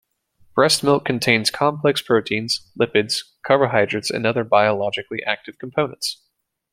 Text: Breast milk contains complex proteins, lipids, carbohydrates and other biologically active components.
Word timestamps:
Breast 0.55 0.83
milk 0.83 1.05
contains 1.05 1.51
complex 1.51 2.01
proteins, 2.01 2.71
lipids, 2.75 3.23
carbohydrates 3.45 4.09
and 4.09 4.25
other 4.25 4.43
biologically 4.43 5.21
active 5.25 5.59
components. 5.59 6.23